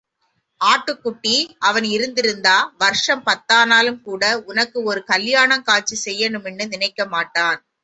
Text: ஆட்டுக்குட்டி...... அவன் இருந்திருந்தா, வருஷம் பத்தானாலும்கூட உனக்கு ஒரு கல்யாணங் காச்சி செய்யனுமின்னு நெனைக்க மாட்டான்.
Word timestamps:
ஆட்டுக்குட்டி...... 0.61 1.33
அவன் 1.61 1.85
இருந்திருந்தா, 1.89 2.55
வருஷம் 2.79 3.23
பத்தானாலும்கூட 3.27 4.23
உனக்கு 4.47 4.79
ஒரு 4.85 5.03
கல்யாணங் 5.07 5.67
காச்சி 5.69 5.97
செய்யனுமின்னு 6.05 6.71
நெனைக்க 6.73 7.09
மாட்டான். 7.11 7.59